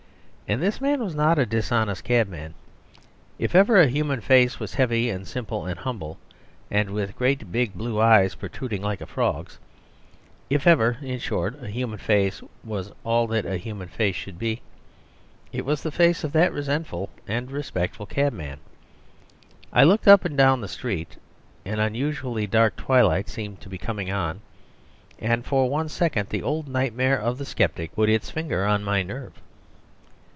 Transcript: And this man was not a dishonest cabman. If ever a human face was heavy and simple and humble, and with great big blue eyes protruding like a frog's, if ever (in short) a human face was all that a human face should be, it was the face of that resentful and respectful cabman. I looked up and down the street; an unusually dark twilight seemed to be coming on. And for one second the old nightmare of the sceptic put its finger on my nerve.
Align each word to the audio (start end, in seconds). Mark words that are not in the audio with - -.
And 0.47 0.61
this 0.61 0.81
man 0.81 1.01
was 1.01 1.15
not 1.15 1.39
a 1.39 1.45
dishonest 1.45 2.03
cabman. 2.03 2.55
If 3.39 3.55
ever 3.55 3.77
a 3.79 3.87
human 3.87 4.19
face 4.19 4.59
was 4.59 4.73
heavy 4.73 5.09
and 5.09 5.25
simple 5.25 5.65
and 5.65 5.79
humble, 5.79 6.17
and 6.69 6.89
with 6.89 7.15
great 7.15 7.53
big 7.53 7.73
blue 7.73 8.01
eyes 8.01 8.35
protruding 8.35 8.81
like 8.81 8.99
a 8.99 9.05
frog's, 9.05 9.57
if 10.49 10.67
ever 10.67 10.97
(in 11.01 11.19
short) 11.19 11.63
a 11.63 11.67
human 11.69 11.99
face 11.99 12.41
was 12.65 12.91
all 13.05 13.27
that 13.27 13.45
a 13.45 13.55
human 13.55 13.87
face 13.87 14.15
should 14.17 14.37
be, 14.37 14.61
it 15.53 15.63
was 15.63 15.81
the 15.83 15.89
face 15.91 16.25
of 16.25 16.33
that 16.33 16.51
resentful 16.51 17.09
and 17.25 17.49
respectful 17.49 18.05
cabman. 18.05 18.59
I 19.71 19.85
looked 19.85 20.05
up 20.09 20.25
and 20.25 20.37
down 20.37 20.59
the 20.59 20.67
street; 20.67 21.15
an 21.63 21.79
unusually 21.79 22.45
dark 22.45 22.75
twilight 22.75 23.29
seemed 23.29 23.61
to 23.61 23.69
be 23.69 23.77
coming 23.77 24.11
on. 24.11 24.41
And 25.17 25.45
for 25.45 25.69
one 25.69 25.87
second 25.87 26.27
the 26.27 26.43
old 26.43 26.67
nightmare 26.67 27.17
of 27.17 27.37
the 27.37 27.45
sceptic 27.45 27.95
put 27.95 28.09
its 28.09 28.29
finger 28.29 28.65
on 28.65 28.83
my 28.83 29.01
nerve. 29.01 29.31